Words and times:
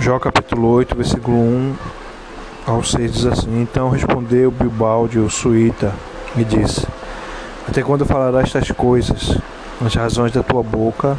Jó 0.00 0.16
capítulo 0.20 0.68
8, 0.68 0.94
versículo 0.94 1.36
1 1.36 1.74
ao 2.68 2.84
6 2.84 3.12
diz 3.12 3.26
assim: 3.26 3.60
Então 3.60 3.90
respondeu 3.90 4.48
Bilbalde, 4.48 5.18
o 5.18 5.28
suíta, 5.28 5.92
e 6.36 6.44
disse: 6.44 6.86
Até 7.68 7.82
quando 7.82 8.06
falarás 8.06 8.46
estas 8.46 8.70
coisas? 8.70 9.36
As 9.84 9.92
razões 9.96 10.30
da 10.30 10.40
tua 10.40 10.62
boca 10.62 11.18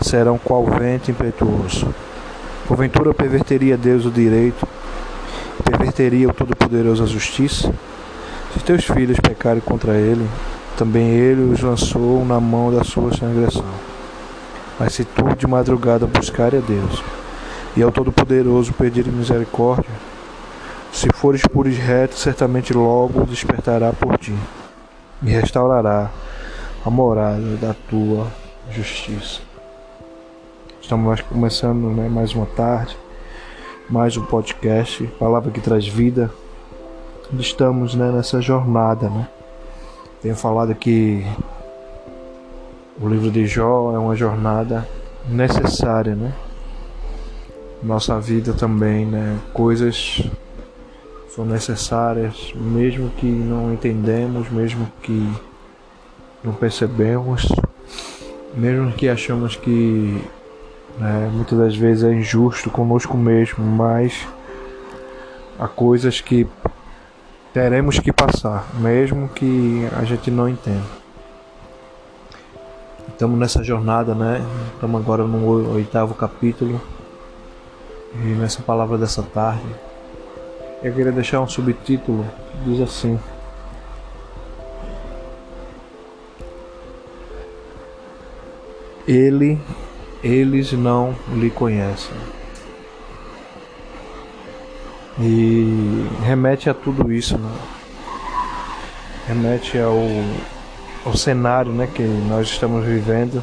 serão 0.00 0.38
qual 0.38 0.64
vento 0.64 1.10
impetuoso. 1.10 1.94
Porventura 2.66 3.12
perverteria 3.12 3.76
Deus 3.76 4.06
o 4.06 4.10
direito, 4.10 4.66
perverteria 5.62 6.26
o 6.26 6.32
Todo-Poderoso 6.32 7.02
a 7.02 7.06
justiça? 7.06 7.74
Se 8.54 8.60
teus 8.60 8.86
filhos 8.86 9.20
pecarem 9.20 9.60
contra 9.60 9.92
ele, 9.96 10.26
também 10.78 11.08
ele 11.08 11.52
os 11.52 11.60
lançou 11.60 12.24
na 12.24 12.40
mão 12.40 12.72
da 12.74 12.84
sua 12.84 13.10
transgressão. 13.10 13.66
Mas 14.80 14.94
se 14.94 15.04
tu 15.04 15.24
de 15.36 15.46
madrugada 15.46 16.06
buscares 16.06 16.62
a 16.62 16.66
Deus, 16.66 17.02
e 17.76 17.82
ao 17.82 17.90
Todo-Poderoso 17.90 18.72
pedir 18.72 19.06
misericórdia, 19.06 19.90
se 20.92 21.08
fores 21.12 21.42
puros 21.42 21.76
retos, 21.76 22.20
certamente 22.20 22.72
logo 22.72 23.24
despertará 23.24 23.92
por 23.92 24.16
ti 24.16 24.34
e 25.22 25.30
restaurará 25.30 26.10
a 26.84 26.90
morada 26.90 27.56
da 27.56 27.74
tua 27.90 28.28
justiça. 28.70 29.40
Estamos 30.80 31.20
começando 31.22 31.88
né, 31.88 32.08
mais 32.08 32.32
uma 32.32 32.46
tarde, 32.46 32.96
mais 33.90 34.16
um 34.16 34.24
podcast, 34.24 35.04
palavra 35.18 35.50
que 35.50 35.60
traz 35.60 35.88
vida. 35.88 36.30
Estamos 37.38 37.94
né, 37.96 38.12
nessa 38.12 38.40
jornada, 38.40 39.08
né? 39.08 39.26
Tenho 40.22 40.36
falado 40.36 40.74
que 40.74 41.26
o 43.00 43.08
livro 43.08 43.30
de 43.30 43.46
Jó 43.46 43.92
é 43.92 43.98
uma 43.98 44.14
jornada 44.14 44.86
necessária, 45.28 46.14
né? 46.14 46.32
Nossa 47.84 48.18
vida 48.18 48.54
também, 48.54 49.04
né? 49.04 49.38
Coisas 49.52 50.22
são 51.28 51.44
necessárias, 51.44 52.54
mesmo 52.54 53.10
que 53.10 53.26
não 53.26 53.74
entendemos, 53.74 54.48
mesmo 54.48 54.90
que 55.02 55.30
não 56.42 56.54
percebemos, 56.54 57.46
mesmo 58.54 58.90
que 58.92 59.06
achamos 59.06 59.54
que 59.56 60.18
né, 60.98 61.30
muitas 61.30 61.58
das 61.58 61.76
vezes 61.76 62.04
é 62.04 62.14
injusto 62.14 62.70
conosco 62.70 63.18
mesmo, 63.18 63.62
mas 63.62 64.26
há 65.58 65.68
coisas 65.68 66.22
que 66.22 66.46
teremos 67.52 67.98
que 67.98 68.10
passar, 68.10 68.66
mesmo 68.78 69.28
que 69.28 69.86
a 69.94 70.04
gente 70.04 70.30
não 70.30 70.48
entenda. 70.48 71.04
Estamos 73.10 73.38
nessa 73.38 73.62
jornada, 73.62 74.14
né? 74.14 74.42
Estamos 74.72 75.02
agora 75.02 75.24
no 75.24 75.74
oitavo 75.74 76.14
capítulo. 76.14 76.80
E 78.14 78.26
nessa 78.34 78.62
palavra 78.62 78.96
dessa 78.96 79.22
tarde, 79.22 79.64
eu 80.82 80.92
queria 80.92 81.12
deixar 81.12 81.40
um 81.40 81.48
subtítulo 81.48 82.24
que 82.52 82.70
diz 82.70 82.80
assim: 82.80 83.18
Ele, 89.06 89.60
eles 90.22 90.72
não 90.72 91.14
lhe 91.34 91.50
conhecem. 91.50 92.16
E 95.18 96.08
remete 96.22 96.68
a 96.68 96.74
tudo 96.74 97.12
isso, 97.12 97.38
né? 97.38 97.52
remete 99.26 99.78
ao, 99.78 99.98
ao 101.04 101.16
cenário 101.16 101.72
né, 101.72 101.88
que 101.92 102.02
nós 102.02 102.48
estamos 102.48 102.84
vivendo. 102.84 103.42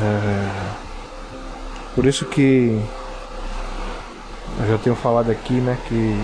É, 0.00 0.87
por 1.98 2.06
isso 2.06 2.26
que 2.26 2.80
eu 4.60 4.68
já 4.68 4.78
tenho 4.78 4.94
falado 4.94 5.32
aqui, 5.32 5.54
né, 5.54 5.76
que 5.88 6.16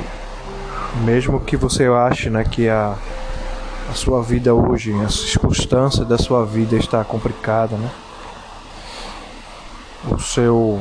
mesmo 1.04 1.40
que 1.40 1.56
você 1.56 1.86
ache, 1.86 2.30
né, 2.30 2.44
que 2.44 2.68
a, 2.68 2.94
a 3.90 3.92
sua 3.92 4.22
vida 4.22 4.54
hoje, 4.54 4.94
a 5.04 5.08
circunstância 5.08 6.04
da 6.04 6.16
sua 6.16 6.46
vida 6.46 6.76
está 6.76 7.02
complicada, 7.02 7.74
né? 7.76 7.90
O 10.12 10.16
seu 10.20 10.80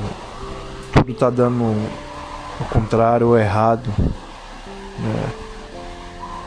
tudo 0.93 1.11
está 1.11 1.31
dando 1.31 1.63
o 1.63 2.65
contrário 2.69 3.29
ou 3.29 3.35
errado, 3.39 3.89
né? 3.97 5.29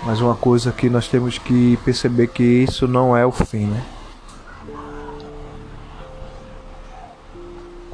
Mas 0.05 0.21
uma 0.21 0.37
coisa 0.37 0.71
que 0.71 0.89
nós 0.89 1.09
temos 1.09 1.37
que 1.37 1.77
perceber 1.85 2.29
que 2.29 2.45
isso 2.45 2.87
não 2.87 3.17
é 3.17 3.27
o 3.27 3.33
fim, 3.33 3.67
né? 3.67 3.83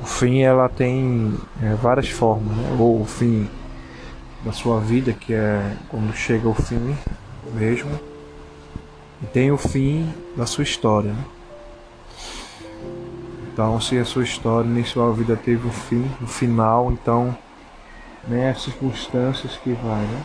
Fim 0.05 0.41
ela 0.41 0.69
tem 0.69 1.35
é, 1.63 1.75
várias 1.75 2.09
formas, 2.09 2.57
né? 2.57 2.77
ou 2.79 3.01
o 3.01 3.05
fim 3.05 3.49
da 4.45 4.53
sua 4.53 4.81
vida, 4.81 5.13
que 5.13 5.33
é 5.33 5.77
quando 5.89 6.13
chega 6.15 6.49
o 6.49 6.55
fim 6.55 6.97
mesmo, 7.55 7.91
e 9.23 9.27
tem 9.27 9.53
o 9.53 9.59
fim 9.59 10.13
da 10.37 10.47
sua 10.47 10.65
história. 10.65 11.13
Né? 11.13 11.25
Então, 13.53 13.81
se 13.81 13.99
a 13.99 14.05
sua 14.05 14.25
história 14.25 14.69
nem 14.69 14.85
sua 14.85 15.13
vida 15.13 15.37
teve 15.37 15.69
um 15.69 15.73
fim, 15.73 16.11
um 16.21 16.27
final, 16.27 16.91
então 16.91 17.37
nem 18.27 18.49
as 18.49 18.63
circunstâncias 18.63 19.57
que 19.59 19.73
vai 19.73 20.01
né? 20.01 20.25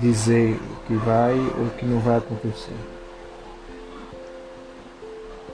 dizer 0.00 0.54
o 0.54 0.86
que 0.86 0.94
vai 0.94 1.32
ou 1.32 1.66
o 1.66 1.70
que 1.70 1.84
não 1.84 1.98
vai 2.00 2.18
acontecer. 2.18 2.76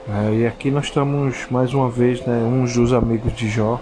É, 0.09 0.33
e 0.35 0.47
aqui 0.47 0.71
nós 0.71 0.85
estamos 0.85 1.47
mais 1.51 1.73
uma 1.73 1.89
vez, 1.89 2.25
né, 2.25 2.37
uns 2.37 2.73
dos 2.73 2.93
amigos 2.93 3.33
de 3.33 3.49
Jó. 3.49 3.77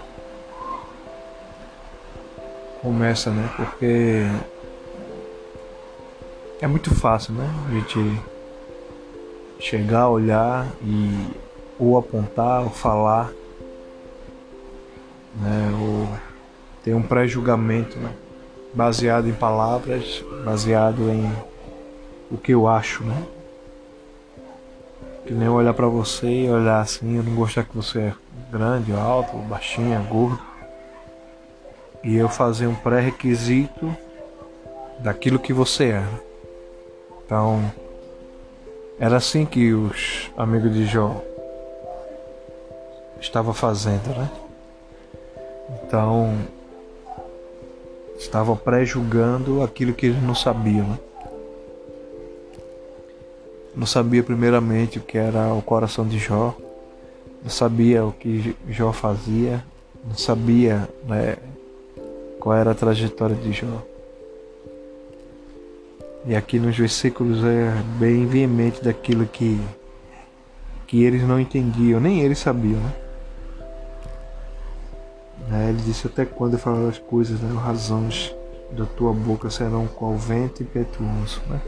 Começa, 2.82 3.30
né? 3.30 3.48
Porque 3.54 4.24
é 6.60 6.66
muito 6.66 6.92
fácil, 6.92 7.32
né? 7.34 7.48
A 7.68 7.74
gente 7.74 8.20
chegar, 9.60 10.08
olhar 10.08 10.66
e 10.82 11.28
ou 11.78 11.96
apontar 11.96 12.64
ou 12.64 12.70
falar, 12.70 13.30
né? 15.40 15.78
Ou 15.80 16.08
ter 16.82 16.92
um 16.92 17.02
pré-julgamento, 17.02 17.96
né? 17.98 18.12
Baseado 18.74 19.28
em 19.28 19.32
palavras, 19.32 20.24
baseado 20.44 21.08
em 21.08 21.30
o 22.30 22.36
que 22.36 22.52
eu 22.52 22.66
acho, 22.66 23.04
né? 23.04 23.22
Que 25.26 25.34
nem 25.34 25.48
olhar 25.48 25.74
para 25.74 25.88
você 25.88 26.26
e 26.26 26.50
olhar 26.50 26.80
assim, 26.80 27.16
eu 27.16 27.22
não 27.22 27.34
gostar 27.34 27.64
que 27.64 27.74
você 27.74 27.98
é 27.98 28.14
grande, 28.50 28.92
alto, 28.92 29.36
baixinho, 29.38 30.00
gordo. 30.04 30.40
E 32.04 32.16
eu 32.16 32.28
fazer 32.28 32.68
um 32.68 32.74
pré-requisito 32.74 33.94
daquilo 35.00 35.38
que 35.38 35.52
você 35.52 35.90
é. 35.90 36.04
Então, 37.24 37.60
era 39.00 39.16
assim 39.16 39.44
que 39.44 39.72
os 39.72 40.30
amigos 40.36 40.72
de 40.72 40.86
Jó 40.86 41.20
estavam 43.20 43.52
fazendo, 43.52 44.16
né? 44.16 44.30
Então, 45.82 46.38
estavam 48.16 48.56
pré-julgando 48.56 49.62
aquilo 49.62 49.92
que 49.92 50.06
eles 50.06 50.22
não 50.22 50.34
sabiam, 50.34 50.86
né? 50.86 50.98
Não 53.76 53.86
sabia 53.86 54.22
primeiramente 54.22 54.98
o 54.98 55.02
que 55.02 55.18
era 55.18 55.52
o 55.52 55.60
coração 55.60 56.08
de 56.08 56.18
Jó, 56.18 56.56
não 57.42 57.50
sabia 57.50 58.04
o 58.06 58.12
que 58.12 58.56
Jó 58.70 58.90
fazia, 58.90 59.62
não 60.02 60.16
sabia 60.16 60.88
né, 61.06 61.36
qual 62.40 62.56
era 62.56 62.70
a 62.70 62.74
trajetória 62.74 63.36
de 63.36 63.52
Jó. 63.52 63.82
E 66.24 66.34
aqui 66.34 66.58
nos 66.58 66.76
versículos 66.76 67.44
é 67.44 67.70
bem 67.98 68.26
veemente 68.26 68.82
daquilo 68.82 69.26
que, 69.26 69.60
que 70.86 71.04
eles 71.04 71.22
não 71.22 71.38
entendiam, 71.38 72.00
nem 72.00 72.20
eles 72.20 72.38
sabiam. 72.38 72.80
Né? 72.80 72.92
É, 75.52 75.68
ele 75.68 75.82
disse 75.82 76.06
até 76.06 76.24
quando 76.24 76.58
falar 76.58 76.88
as 76.88 76.98
coisas, 76.98 77.38
né, 77.40 77.60
razões 77.60 78.34
da 78.72 78.86
tua 78.86 79.12
boca 79.12 79.50
serão 79.50 79.86
qual 79.86 80.16
vento 80.16 80.62
impetuoso. 80.62 81.40
Né? 81.48 81.60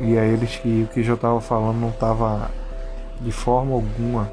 E 0.00 0.18
a 0.18 0.24
eles 0.24 0.56
que 0.56 0.82
o 0.82 0.92
que 0.92 1.06
eu 1.06 1.14
estava 1.14 1.40
falando 1.40 1.80
não 1.80 1.88
estava 1.90 2.50
de 3.20 3.32
forma 3.32 3.74
alguma 3.74 4.30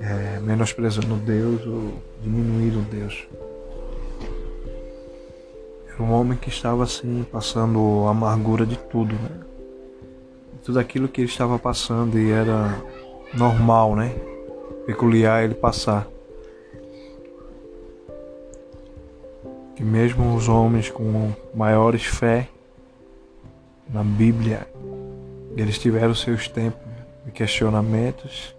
é, 0.00 0.40
menosprezando 0.40 1.16
Deus 1.16 1.64
ou 1.66 1.94
diminuindo 2.22 2.80
Deus. 2.90 3.26
Era 5.88 6.02
um 6.02 6.12
homem 6.12 6.36
que 6.36 6.48
estava 6.48 6.84
assim, 6.84 7.24
passando 7.30 8.04
a 8.06 8.10
amargura 8.10 8.66
de 8.66 8.76
tudo, 8.76 9.14
né? 9.14 9.40
Tudo 10.64 10.78
aquilo 10.78 11.08
que 11.08 11.20
ele 11.20 11.28
estava 11.28 11.58
passando 11.58 12.18
e 12.18 12.30
era 12.30 12.82
normal, 13.32 13.94
né? 13.94 14.14
Peculiar 14.84 15.44
ele 15.44 15.54
passar. 15.54 16.06
Que 19.74 19.84
mesmo 19.84 20.34
os 20.34 20.48
homens 20.48 20.90
com 20.90 21.32
maiores 21.54 22.04
fé 22.04 22.48
na 23.88 24.02
Bíblia, 24.02 24.66
eles 25.56 25.78
tiveram 25.78 26.14
seus 26.14 26.48
tempos 26.48 26.80
de 27.24 27.32
questionamentos, 27.32 28.54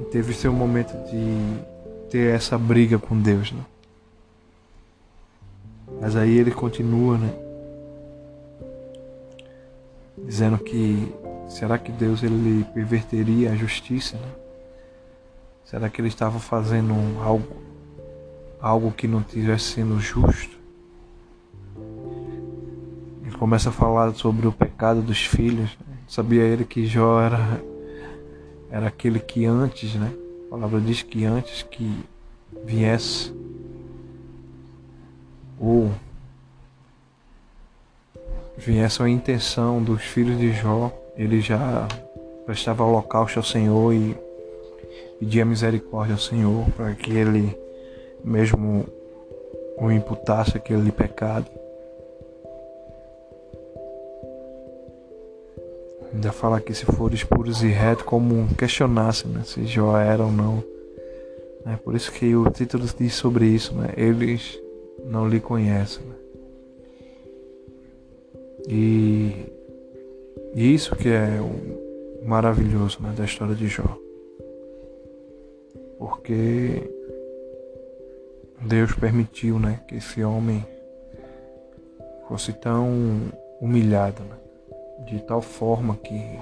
E 0.00 0.04
teve 0.04 0.32
seu 0.32 0.52
momento 0.52 0.92
de 1.10 2.08
ter 2.10 2.34
essa 2.34 2.56
briga 2.56 2.98
com 2.98 3.20
Deus, 3.20 3.52
né? 3.52 3.64
Mas 6.00 6.16
aí 6.16 6.38
ele 6.38 6.50
continua, 6.50 7.18
né? 7.18 7.32
Dizendo 10.24 10.58
que 10.58 11.12
será 11.48 11.76
que 11.76 11.92
Deus 11.92 12.22
ele 12.22 12.64
perverteria 12.72 13.52
a 13.52 13.56
justiça, 13.56 14.16
né? 14.16 14.32
Será 15.64 15.88
que 15.88 16.00
ele 16.00 16.08
estava 16.08 16.38
fazendo 16.38 16.94
algo 17.22 17.56
algo 18.60 18.92
que 18.92 19.08
não 19.08 19.20
estivesse 19.20 19.64
sendo 19.72 19.98
justo? 20.00 20.59
Começa 23.40 23.70
a 23.70 23.72
falar 23.72 24.14
sobre 24.16 24.46
o 24.46 24.52
pecado 24.52 25.00
dos 25.00 25.24
filhos. 25.24 25.70
Sabia 26.06 26.42
ele 26.42 26.62
que 26.62 26.84
Jó 26.84 27.22
era 27.22 27.38
era 28.70 28.88
aquele 28.88 29.18
que 29.18 29.46
antes, 29.46 29.94
né? 29.94 30.12
A 30.46 30.50
palavra 30.50 30.78
diz 30.78 31.02
que 31.02 31.24
antes 31.24 31.62
que 31.62 32.04
viesse 32.66 33.34
ou 35.58 35.90
viesse 38.58 39.02
a 39.02 39.08
intenção 39.08 39.82
dos 39.82 40.02
filhos 40.02 40.38
de 40.38 40.52
Jó, 40.52 40.92
ele 41.16 41.40
já 41.40 41.88
prestava 42.44 42.84
holocausto 42.84 43.38
ao 43.38 43.42
Senhor 43.42 43.94
e 43.94 44.14
pedia 45.18 45.46
misericórdia 45.46 46.14
ao 46.14 46.20
Senhor 46.20 46.66
para 46.76 46.94
que 46.94 47.10
ele 47.10 47.58
mesmo 48.22 48.84
o 49.78 49.90
imputasse 49.90 50.58
aquele 50.58 50.92
pecado. 50.92 51.59
Ainda 56.20 56.32
fala 56.32 56.60
que 56.60 56.74
se 56.74 56.84
fores 56.84 57.24
puros 57.24 57.62
e 57.62 57.68
reto, 57.68 58.04
como 58.04 58.46
questionasse 58.54 59.26
né, 59.26 59.42
se 59.42 59.64
Jó 59.64 59.96
era 59.96 60.22
ou 60.22 60.30
não. 60.30 60.62
É 61.64 61.76
por 61.76 61.94
isso 61.94 62.12
que 62.12 62.36
o 62.36 62.50
título 62.50 62.84
diz 62.98 63.14
sobre 63.14 63.46
isso, 63.46 63.74
né? 63.74 63.94
Eles 63.96 64.60
não 65.06 65.26
lhe 65.26 65.40
conhecem. 65.40 66.04
Né? 66.04 66.14
E, 68.68 69.46
e 70.54 70.74
isso 70.74 70.94
que 70.94 71.08
é 71.08 71.40
o 71.40 72.28
maravilhoso 72.28 72.98
né, 73.00 73.14
da 73.16 73.24
história 73.24 73.54
de 73.54 73.66
Jó. 73.66 73.96
Porque 75.98 76.86
Deus 78.60 78.92
permitiu 78.92 79.58
né, 79.58 79.80
que 79.88 79.94
esse 79.94 80.22
homem 80.22 80.66
fosse 82.28 82.52
tão 82.52 83.22
humilhado, 83.58 84.22
né? 84.24 84.39
De 85.10 85.18
tal 85.20 85.42
forma 85.42 85.96
que, 85.96 86.38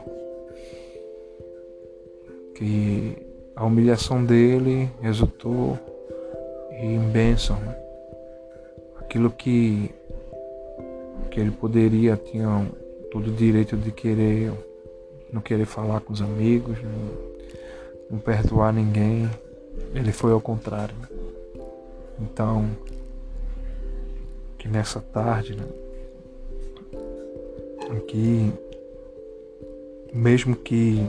que 2.55 3.17
a 3.57 3.65
humilhação 3.65 4.23
dele 4.23 4.91
resultou 5.01 5.79
em 6.73 7.01
bênção. 7.09 7.59
Né? 7.61 7.75
Aquilo 9.01 9.31
que, 9.31 9.91
que 11.31 11.41
ele 11.41 11.51
poderia, 11.51 12.15
tinha 12.17 12.71
todo 13.11 13.29
o 13.29 13.33
direito 13.33 13.75
de 13.75 13.91
querer, 13.91 14.53
não 15.33 15.41
querer 15.41 15.65
falar 15.65 16.01
com 16.03 16.13
os 16.13 16.21
amigos, 16.21 16.77
não, 16.83 18.11
não 18.11 18.19
perdoar 18.19 18.73
ninguém, 18.75 19.31
ele 19.95 20.13
foi 20.13 20.33
ao 20.33 20.43
contrário. 20.43 20.95
Né? 20.95 21.09
Então, 22.21 22.69
que 24.59 24.69
nessa 24.69 25.01
tarde, 25.01 25.57
né? 25.57 25.65
Aqui, 27.91 28.53
mesmo 30.13 30.55
que 30.55 31.07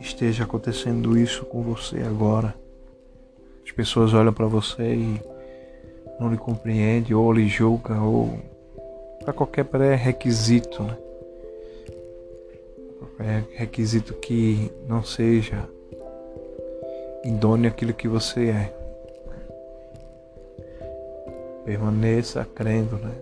esteja 0.00 0.44
acontecendo 0.44 1.16
isso 1.16 1.44
com 1.44 1.62
você 1.62 1.98
agora, 2.02 2.54
as 3.64 3.70
pessoas 3.70 4.12
olham 4.14 4.32
para 4.32 4.46
você 4.46 4.94
e 4.94 5.20
não 6.18 6.30
lhe 6.30 6.36
compreendem, 6.36 7.14
ou 7.14 7.32
lhe 7.32 7.46
julgam, 7.46 8.12
ou 8.12 8.38
para 9.20 9.32
qualquer 9.32 9.64
pré-requisito, 9.64 10.82
né? 10.82 10.96
Qualquer 12.98 13.44
requisito 13.52 14.14
que 14.14 14.72
não 14.88 15.04
seja 15.04 15.68
idôneo 17.24 17.68
aquilo 17.68 17.92
que 17.92 18.08
você 18.08 18.48
é. 18.48 18.74
Permaneça 21.64 22.46
crendo, 22.54 22.96
né? 22.96 23.12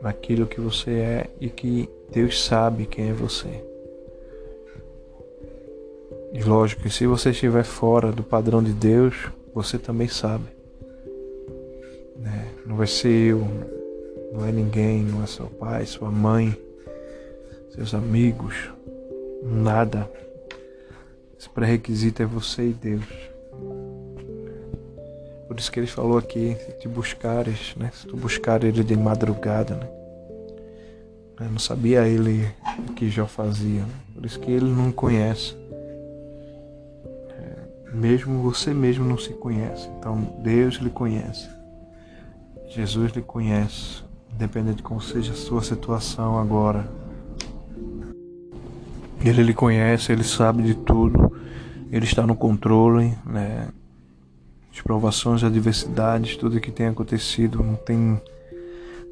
Naquilo 0.00 0.46
que 0.46 0.60
você 0.60 0.90
é 0.90 1.30
e 1.40 1.48
que 1.48 1.88
Deus 2.10 2.42
sabe 2.42 2.86
quem 2.86 3.10
é 3.10 3.12
você. 3.12 3.64
E 6.32 6.42
lógico 6.42 6.82
que 6.82 6.90
se 6.90 7.06
você 7.06 7.30
estiver 7.30 7.64
fora 7.64 8.12
do 8.12 8.22
padrão 8.22 8.62
de 8.62 8.72
Deus, 8.72 9.28
você 9.52 9.78
também 9.78 10.08
sabe. 10.08 10.44
Né? 12.16 12.48
Não 12.64 12.76
vai 12.76 12.86
ser 12.86 13.08
eu, 13.08 13.46
não 14.32 14.46
é 14.46 14.52
ninguém, 14.52 15.02
não 15.02 15.22
é 15.22 15.26
seu 15.26 15.46
pai, 15.46 15.84
sua 15.86 16.10
mãe, 16.10 16.56
seus 17.74 17.94
amigos, 17.94 18.70
nada. 19.42 20.10
Esse 21.38 21.48
pré-requisito 21.48 22.22
é 22.22 22.26
você 22.26 22.68
e 22.68 22.72
Deus. 22.72 23.29
Por 25.50 25.58
isso 25.58 25.72
que 25.72 25.80
ele 25.80 25.88
falou 25.88 26.16
aqui, 26.16 26.56
se 26.64 26.78
te 26.78 26.86
buscares, 26.86 27.74
né? 27.76 27.90
Se 27.92 28.06
tu 28.06 28.16
buscar 28.16 28.62
ele 28.62 28.84
de 28.84 28.96
madrugada, 28.96 29.74
né? 29.74 29.88
Eu 31.40 31.50
não 31.50 31.58
sabia 31.58 32.06
ele 32.06 32.48
o 32.88 32.92
que 32.92 33.10
Jó 33.10 33.26
fazia, 33.26 33.80
né? 33.80 33.94
por 34.14 34.24
isso 34.24 34.38
que 34.38 34.48
ele 34.48 34.70
não 34.70 34.92
conhece. 34.92 35.56
É, 37.30 37.90
mesmo 37.92 38.40
você 38.42 38.72
mesmo 38.72 39.04
não 39.04 39.18
se 39.18 39.30
conhece, 39.30 39.88
então 39.98 40.36
Deus 40.40 40.76
lhe 40.76 40.88
conhece. 40.88 41.50
Jesus 42.68 43.10
lhe 43.10 43.20
conhece, 43.20 44.04
independente 44.32 44.76
de 44.76 44.82
como 44.84 45.00
seja 45.00 45.32
a 45.32 45.36
sua 45.36 45.64
situação 45.64 46.38
agora. 46.38 46.88
Ele 49.20 49.42
lhe 49.42 49.52
conhece, 49.52 50.12
ele 50.12 50.22
sabe 50.22 50.62
de 50.62 50.74
tudo, 50.74 51.36
ele 51.90 52.04
está 52.04 52.24
no 52.24 52.36
controle, 52.36 53.18
né? 53.26 53.66
Provações, 54.90 55.44
adversidades, 55.44 56.36
tudo 56.36 56.60
que 56.60 56.72
tem 56.72 56.88
acontecido, 56.88 57.62
não 57.62 57.76
tem 57.76 58.20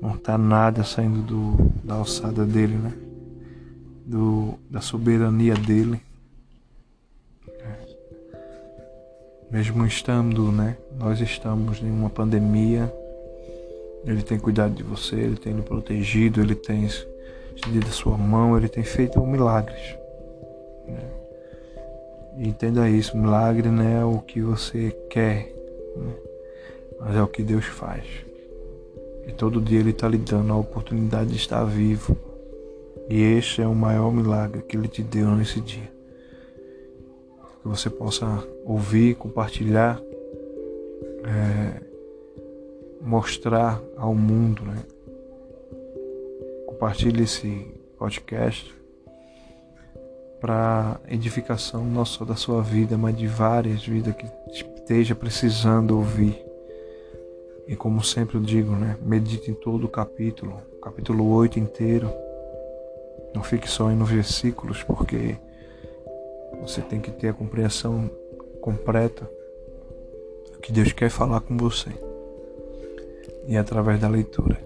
não 0.03 0.17
está 0.17 0.37
nada 0.37 0.83
saindo 0.83 1.23
do, 1.23 1.71
da 1.85 1.95
alçada 1.95 2.45
dele, 2.45 2.75
né? 2.75 2.93
Do, 4.05 4.55
da 4.69 4.81
soberania 4.81 5.55
dele. 5.55 6.01
É. 7.49 7.87
Mesmo 9.53 9.87
estando, 9.87 10.51
né? 10.51 10.77
Nós 10.99 11.21
estamos 11.21 11.81
em 11.81 11.91
uma 11.93 12.11
pandemia. 12.11 12.93
Ele 14.05 14.23
tem 14.23 14.37
cuidado 14.37 14.75
de 14.75 14.83
você, 14.83 15.15
ele 15.15 15.37
tem 15.37 15.53
lhe 15.53 15.63
protegido, 15.63 16.41
ele 16.41 16.57
tem 16.57 16.87
estendido 17.55 17.87
a 17.87 17.93
sua 17.93 18.19
mão, 18.19 18.57
ele 18.57 18.69
tem 18.69 18.83
feito 18.83 19.25
milagres. 19.25 19.97
Né? 20.89 20.99
entenda 22.37 22.91
isso, 22.91 23.17
milagre 23.17 23.69
não 23.69 23.85
é 23.85 24.05
o 24.05 24.19
que 24.19 24.41
você 24.41 24.91
quer? 25.09 25.58
Mas 27.01 27.17
é 27.17 27.23
o 27.23 27.29
que 27.29 27.43
Deus 27.43 27.65
faz. 27.65 28.05
E 29.27 29.33
todo 29.33 29.61
dia 29.61 29.81
Ele 29.81 29.91
está 29.91 30.09
lhe 30.09 30.19
dando 30.19 30.53
a 30.53 30.57
oportunidade 30.57 31.31
de 31.31 31.37
estar 31.37 31.65
vivo. 31.65 32.17
E 33.09 33.21
este 33.21 33.63
é 33.63 33.67
o 33.67 33.75
maior 33.75 34.13
milagre 34.13 34.63
que 34.63 34.77
Ele 34.77 34.89
te 34.89 35.03
deu 35.03 35.29
nesse 35.29 35.61
dia. 35.61 35.91
Que 37.63 37.69
você 37.69 37.91
possa 37.91 38.27
ouvir, 38.65 39.17
compartilhar, 39.17 40.01
é, 41.25 41.81
mostrar 43.01 43.83
ao 43.97 44.15
mundo. 44.15 44.63
Né? 44.63 44.83
Compartilhe 46.67 47.25
esse 47.25 47.67
podcast 47.99 48.78
para 50.41 51.01
edificação 51.09 51.85
não 51.85 52.05
só 52.05 52.25
da 52.25 52.37
sua 52.37 52.63
vida, 52.63 52.97
mas 52.97 53.17
de 53.17 53.27
várias 53.27 53.85
vidas 53.85 54.15
que 54.15 54.27
esteja 54.51 55.15
precisando 55.15 55.97
ouvir. 55.97 56.45
E 57.67 57.77
como 57.77 58.03
sempre 58.03 58.37
eu 58.37 58.41
digo, 58.41 58.73
né? 58.73 58.97
Medite 59.03 59.51
em 59.51 59.55
todo 59.55 59.85
o 59.85 59.89
capítulo, 59.89 60.61
capítulo 60.83 61.29
8 61.31 61.59
inteiro. 61.59 62.11
Não 63.35 63.43
fique 63.43 63.69
só 63.69 63.89
nos 63.91 64.09
versículos, 64.09 64.83
porque 64.83 65.37
você 66.61 66.81
tem 66.81 67.01
que 67.01 67.11
ter 67.11 67.29
a 67.29 67.35
compreensão 67.35 68.11
completa 68.61 69.31
do 70.53 70.59
que 70.61 70.73
Deus 70.73 70.93
quer 70.93 71.11
falar 71.11 71.41
com 71.41 71.57
você. 71.57 71.91
E 73.47 73.57
é 73.57 73.59
através 73.59 74.01
da 74.01 74.09
leitura. 74.09 74.59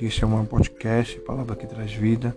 Este 0.00 0.24
é 0.24 0.26
um 0.26 0.44
podcast, 0.44 1.20
Palavra 1.20 1.54
que 1.54 1.66
traz 1.66 1.92
vida. 1.92 2.34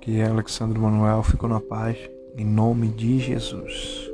Aqui 0.00 0.18
é 0.18 0.24
Alexandre 0.24 0.78
Manuel, 0.78 1.22
fico 1.22 1.46
na 1.46 1.60
paz, 1.60 1.94
em 2.34 2.42
nome 2.42 2.88
de 2.88 3.18
Jesus. 3.18 4.09